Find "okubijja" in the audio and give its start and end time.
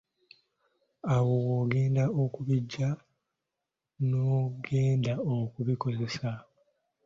2.23-2.89